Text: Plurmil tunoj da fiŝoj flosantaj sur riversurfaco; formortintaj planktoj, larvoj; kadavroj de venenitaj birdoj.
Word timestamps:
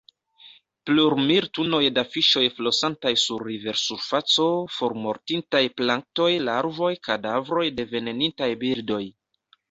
Plurmil 0.89 1.47
tunoj 1.57 1.81
da 1.97 2.03
fiŝoj 2.13 2.41
flosantaj 2.53 3.11
sur 3.23 3.43
riversurfaco; 3.49 4.45
formortintaj 4.77 5.61
planktoj, 5.81 6.29
larvoj; 6.47 6.89
kadavroj 7.09 7.67
de 7.81 7.87
venenitaj 7.93 8.49
birdoj. 8.65 9.03